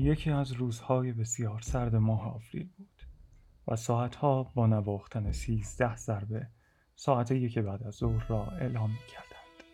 [0.00, 3.02] یکی از روزهای بسیار سرد ماه آوریل بود
[3.68, 6.46] و ساعتها با نواختن سیزده ضربه
[6.96, 9.64] ساعت یک بعد از ظهر را اعلام می کردند.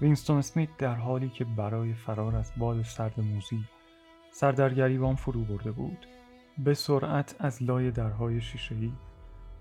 [0.00, 3.64] وینستون اسمیت در حالی که برای فرار از باد سرد موزی
[4.30, 6.06] سر در گریبان فرو برده بود
[6.58, 8.92] به سرعت از لای درهای شیشهای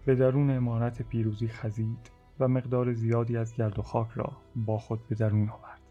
[0.05, 5.08] به درون امارت پیروزی خزید و مقدار زیادی از گرد و خاک را با خود
[5.08, 5.81] به درون آورد.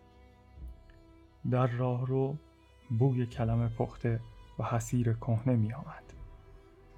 [1.51, 2.37] در راه رو
[2.99, 4.21] بوی کلم پخته
[4.59, 6.13] و حسیر کهنه می آمد.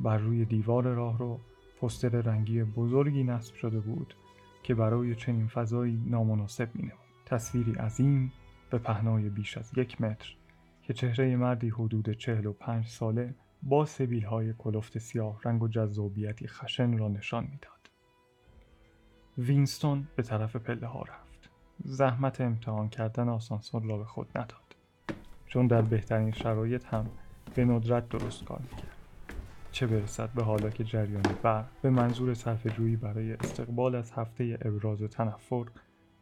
[0.01, 1.41] بر روی دیوار راه رو
[1.81, 4.15] پستر رنگی بزرگی نصب شده بود
[4.63, 6.93] که برای چنین فضایی نامناسب می.
[7.27, 8.33] تصویری عظیم
[8.71, 10.35] به پهنای بیش از یک متر
[10.83, 15.69] که چهره مردی حدود چهل و پنج ساله با سبیل های کلفت سیاه رنگ و
[15.69, 17.91] جذابیتی خشن را نشان می‌داد.
[19.39, 21.51] وینستون به طرف پله ها رفت.
[21.85, 24.64] زحمت امتحان کردن آسانسور را به خود نداد.
[25.55, 27.07] چون در بهترین شرایط هم
[27.55, 28.97] به ندرت درست کار می‌کرد.
[29.73, 34.59] چه برسد به حالا که جریان بر به منظور صرف جویی برای استقبال از هفته
[34.63, 35.65] ابراز تنفر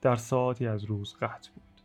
[0.01, 1.83] در ساعتی از روز قطع بود.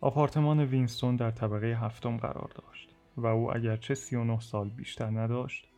[0.00, 5.68] آپارتمان وینستون در طبقه هفتم قرار داشت و او اگرچه 39 سال بیشتر نداشت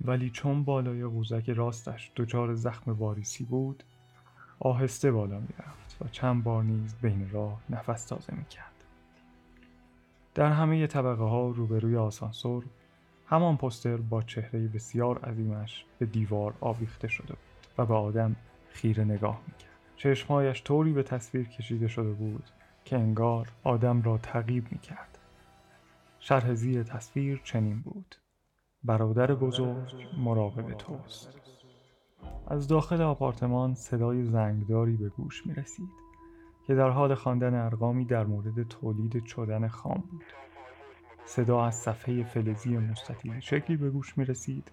[0.00, 3.84] ولی چون بالای قوزک راستش دچار زخم واریسی بود
[4.60, 8.77] آهسته بالا می‌رفت و چند بار نیز بین راه نفس تازه می‌کرد
[10.34, 12.64] در همه طبقه ها روبروی آسانسور
[13.26, 18.36] همان پستر با چهره بسیار عظیمش به دیوار آویخته شده بود و به آدم
[18.68, 19.68] خیره نگاه می‌کرد.
[19.96, 22.44] چشمهایش طوری به تصویر کشیده شده بود
[22.84, 25.18] که انگار آدم را تعقیب می‌کرد.
[26.20, 28.14] شرح زیر تصویر چنین بود.
[28.84, 31.40] برادر بزرگ مراقب توست.
[32.46, 36.07] از داخل آپارتمان صدای زنگداری به گوش می رسید
[36.68, 40.24] که در حال خواندن ارقامی در مورد تولید چدن خام بود
[41.24, 44.70] صدا از صفحه فلزی مستطیل شکلی به گوش می رسید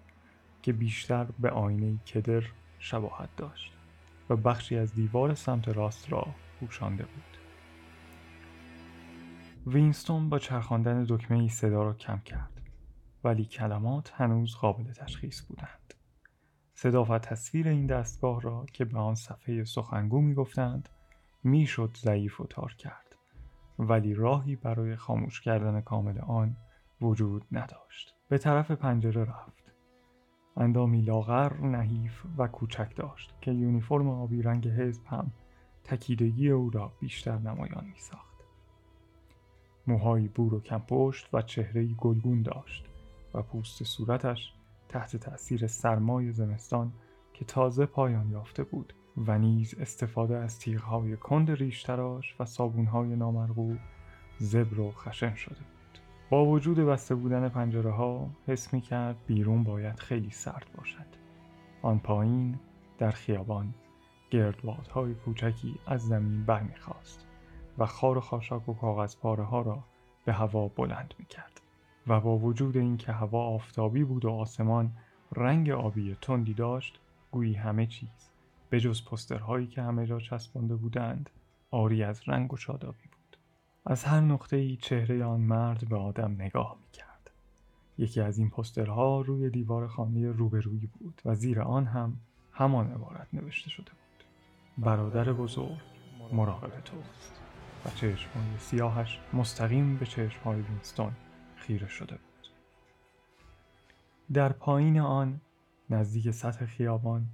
[0.62, 2.44] که بیشتر به آینه کدر
[2.80, 3.74] شباهت داشت
[4.30, 6.28] و بخشی از دیوار سمت راست را
[6.60, 7.38] پوشانده بود
[9.74, 12.62] وینستون با چرخاندن دکمه ای صدا را کم کرد
[13.24, 15.94] ولی کلمات هنوز قابل تشخیص بودند.
[16.74, 20.90] صدا و تصویر این دستگاه را که به آن صفحه سخنگو می گفتند
[21.46, 23.16] می‌شد ضعیف و تار کرد
[23.80, 26.58] ولی راهی برای خاموش کردن کامل آن
[27.02, 28.16] وجود نداشت.
[28.30, 29.74] به طرف پنجره رفت.
[30.58, 35.32] اندامی لاغر، نحیف و کوچک داشت که یونیفرم آبی رنگ حزب هم
[35.84, 38.36] تکیدگی او را بیشتر نمایان می ساخت.
[39.88, 42.86] موهایی بور و کمپشت و چهرهی گلگون داشت
[43.34, 44.54] و پوست صورتش
[44.90, 46.94] تحت تأثیر سرمای زمستان
[47.34, 53.78] که تازه پایان یافته بود و نیز استفاده از تیغهای کند ریشتراش و صابونهای نامرغوب
[54.38, 56.00] زبر و خشن شده بود
[56.30, 61.08] با وجود بسته بودن پنجره ها حس می کرد بیرون باید خیلی سرد باشد
[61.82, 62.60] آن پایین
[62.98, 63.74] در خیابان
[64.32, 67.26] گردبادهای کوچکی از زمین برمیخواست
[67.78, 69.84] و خار و خاشاک و کاغذ پاره ها را
[70.26, 71.62] به هوا بلند می کرد.
[72.08, 74.92] و با وجود اینکه هوا آفتابی بود و آسمان
[75.36, 77.00] رنگ آبی تندی داشت
[77.32, 78.32] گویی همه چیز
[78.70, 81.30] به جز پسترهایی که همه جا چسبانده بودند
[81.72, 83.38] آری از رنگ و شادابی بود.
[83.86, 87.32] از هر نقطه ای چهره آن مرد به آدم نگاه می کرد
[87.98, 92.18] یکی از این پسترها روی دیوار خانه روبرویی بود و زیر آن هم
[92.52, 94.26] همان عبارت نوشته شده بود.
[94.86, 95.78] برادر بزرگ
[96.32, 97.42] مراقب توست
[97.86, 101.12] و چشمهای سیاهش مستقیم به چشمهای وینستون
[101.56, 102.50] خیره شده بود.
[104.34, 105.42] در پایین آن
[105.90, 107.28] نزدیک سطح خیابان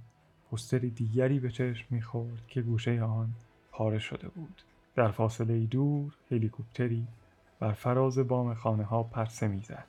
[0.52, 3.34] پستری دیگری به چشم می‌خورد که گوشه آن
[3.70, 4.62] پاره شده بود.
[4.94, 7.08] در فاصله دور هلیکوپتری
[7.58, 9.88] بر فراز بام خانه ها پرسه می‌زد.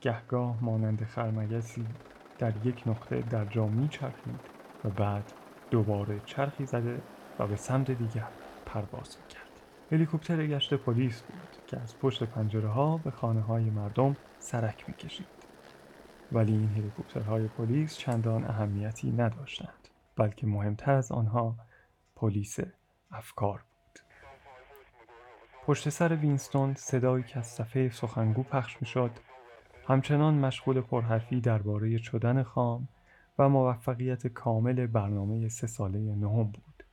[0.00, 1.94] گهگاه مانند خرمگسی
[2.38, 4.50] در یک نقطه در جا میچرخید
[4.84, 5.32] و بعد
[5.70, 7.02] دوباره چرخی زده
[7.38, 8.32] و به سمت دیگر
[8.66, 9.60] پرواز می‌کرد.
[9.90, 15.48] هلیکوپتر گشت پلیس بود که از پشت پنجره ها به خانه های مردم سرک می‌کشید.
[16.32, 19.88] ولی این هلیکوپترهای پلیس چندان اهمیتی نداشتند.
[20.16, 21.56] بلکه مهمتر از آنها
[22.16, 22.58] پلیس
[23.10, 23.98] افکار بود
[25.66, 29.10] پشت سر وینستون صدایی که از صفحه سخنگو پخش می‌شد
[29.88, 32.88] همچنان مشغول پرحرفی درباره چدن خام
[33.38, 36.84] و موفقیت کامل برنامه سه ساله نهم بود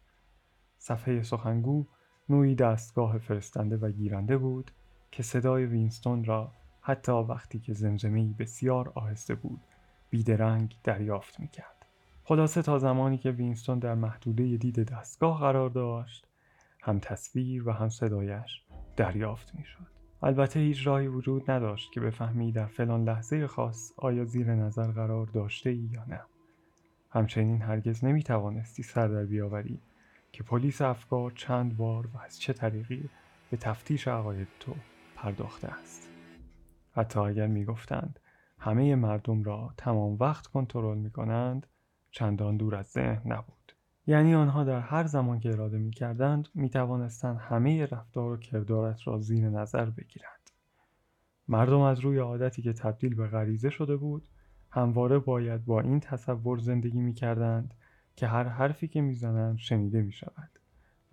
[0.78, 1.86] صفحه سخنگو
[2.30, 4.72] نوعی دستگاه فرستنده و گیرنده بود
[5.12, 6.52] که صدای وینستون را
[6.82, 9.62] حتی وقتی که زمزمهی بسیار آهسته بود
[10.10, 11.81] بیدرنگ دریافت می‌کرد.
[12.32, 16.28] خلاصه تا زمانی که وینستون در محدوده دید دستگاه قرار داشت
[16.82, 18.64] هم تصویر و هم صدایش
[18.98, 19.88] دریافت می‌شد.
[20.24, 25.26] البته هیچ راهی وجود نداشت که بفهمی در فلان لحظه خاص آیا زیر نظر قرار
[25.26, 26.22] داشته ای یا نه.
[27.10, 29.80] همچنین هرگز نمی توانستی سر در بیاوری
[30.32, 33.10] که پلیس افکار چند بار و از چه طریقی
[33.50, 34.76] به تفتیش عقاید تو
[35.16, 36.10] پرداخته است.
[36.92, 38.20] حتی اگر می‌گفتند
[38.60, 41.68] همه مردم را تمام وقت کنترل می کنند
[42.12, 43.76] چندان دور از ذهن نبود
[44.08, 49.08] یعنی آنها در هر زمان که اراده می کردند می توانستند همه رفتار و کردارت
[49.08, 50.50] را زیر نظر بگیرند
[51.48, 54.28] مردم از روی عادتی که تبدیل به غریزه شده بود
[54.70, 57.74] همواره باید با این تصور زندگی می کردند
[58.16, 60.50] که هر حرفی که می‌زنند شنیده می شود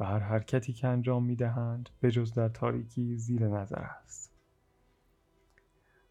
[0.00, 4.32] و هر حرکتی که انجام می دهند به جز در تاریکی زیر نظر است.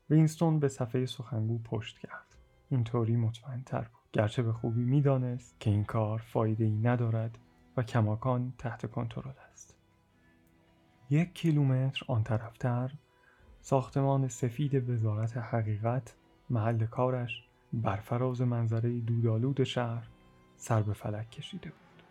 [0.10, 2.36] وینستون به صفحه سخنگو پشت کرد.
[2.70, 4.07] اینطوری مطمئن تر بود.
[4.18, 7.38] گرچه به خوبی می‌دانست که این کار فایده ای ندارد
[7.78, 9.76] و کماکان تحت کنترل است.
[11.10, 12.92] یک کیلومتر آن طرفتر
[13.62, 16.16] ساختمان سفید وزارت حقیقت
[16.50, 20.08] محل کارش بر فراز منظره دودالود شهر
[20.56, 22.04] سر به فلک کشیده بود.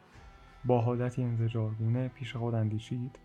[0.64, 3.18] با حالتی انزجارگونه پیش خود اندیشید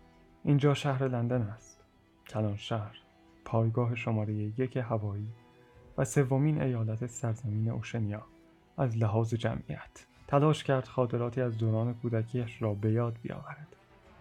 [0.44, 1.84] اینجا شهر لندن است.
[2.26, 2.96] کلان شهر
[3.44, 5.28] پایگاه شماره یک هوایی
[5.98, 8.22] و سومین ایالت سرزمین اوشنیا.
[8.78, 13.76] از لحاظ جمعیت تلاش کرد خاطراتی از دوران کودکیش را به یاد بیاورد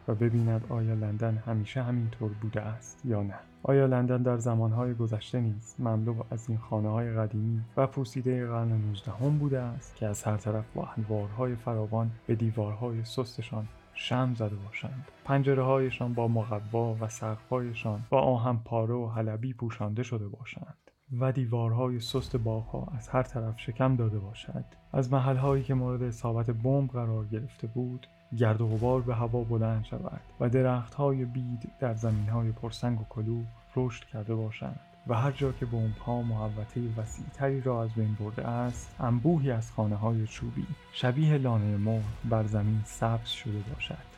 [0.07, 3.39] و ببیند آیا لندن همیشه همینطور بوده است یا نه.
[3.63, 8.67] آیا لندن در زمانهای گذشته نیز مملو از این خانه های قدیمی و پوسیده قرن
[8.67, 14.55] نوزدهم بوده است که از هر طرف با انوارهای فراوان به دیوارهای سستشان شم زده
[14.55, 15.07] باشند.
[15.25, 20.80] پنجره هایشان با مقوا و سقفهایشان با آهن پاره و حلبی پوشانده شده باشند.
[21.19, 24.65] و دیوارهای سست باغها از هر طرف شکم داده باشد.
[24.93, 29.85] از محلهایی که مورد اصابت بمب قرار گرفته بود گرد و غبار به هوا بلند
[29.85, 35.15] شود و درخت های بید در زمین های پرسنگ و کلوخ رشد کرده باشند و
[35.15, 39.95] هر جا که بمب ها محوطه وسیعتری را از بین برده است انبوهی از خانه
[39.95, 44.11] های چوبی شبیه لانه مر بر زمین سبز شده باشد.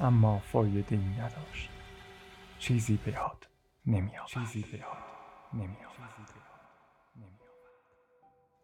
[0.00, 1.70] اما فایده ای نداشت.
[2.58, 3.46] چیزی به یاد
[3.86, 5.15] نمیآورد چیزی به یاد
[5.56, 5.96] نمیآورد.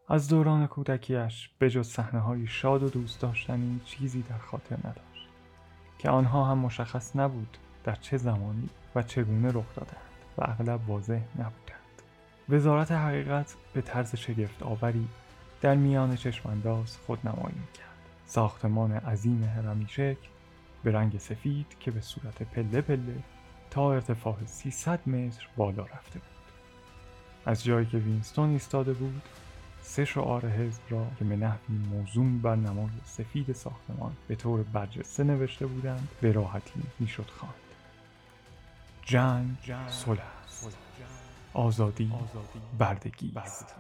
[0.09, 5.29] از دوران کودکیش بجز صحنه های شاد و دوست داشتنی چیزی در خاطر نداشت
[5.99, 11.21] که آنها هم مشخص نبود در چه زمانی و چگونه رخ دادند و اغلب واضح
[11.35, 12.03] نبودند.
[12.49, 15.09] وزارت حقیقت به طرز شگفت آوری
[15.61, 17.87] در میان چشمانداز خودنمایی کرد
[18.27, 20.29] ساختمان عظیم هرمی شکل
[20.83, 23.23] به رنگ سفید که به صورت پله پله
[23.71, 26.42] تا ارتفاع 300 متر بالا رفته بود.
[27.47, 29.23] از جایی که وینستون ایستاده بود
[29.83, 35.25] سه شعار حزب را که به نحوی موزون بر نمای سفید ساختمان به طور برجسته
[35.25, 37.55] نوشته بودند به راحتی می‌شد خواند.
[39.03, 39.57] جنگ
[39.89, 40.79] صلح است.
[41.55, 42.13] آزادی
[42.79, 43.75] بردگی است.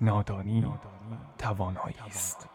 [0.00, 0.66] نادانی
[1.38, 2.48] توانایی است.